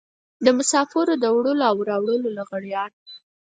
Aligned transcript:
د 0.45 0.47
مسافرو 0.57 1.15
د 1.19 1.25
وړلو 1.35 1.63
او 1.71 1.77
راوړلو 1.89 2.29
لغړيان. 2.37 2.91